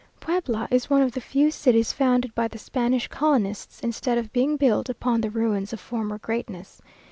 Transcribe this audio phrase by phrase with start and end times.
[0.19, 4.57] Puebla is one of the few cities founded by the Spanish colonists, instead of being
[4.57, 6.81] built upon the ruins of former greatness.